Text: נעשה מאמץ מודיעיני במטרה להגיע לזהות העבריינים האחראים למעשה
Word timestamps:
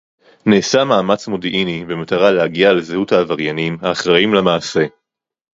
נעשה 0.45 0.83
מאמץ 0.85 1.27
מודיעיני 1.27 1.85
במטרה 1.85 2.31
להגיע 2.31 2.73
לזהות 2.73 3.11
העבריינים 3.11 3.77
האחראים 3.81 4.33
למעשה 4.33 4.83